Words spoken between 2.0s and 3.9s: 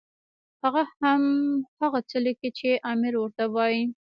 څه لیکي چې امیر ورته وایي.